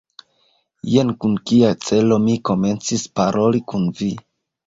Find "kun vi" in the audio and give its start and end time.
3.73-4.11